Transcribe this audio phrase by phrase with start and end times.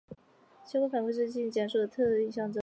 [0.65, 2.53] 相关反馈是一些信息检索系统的特征。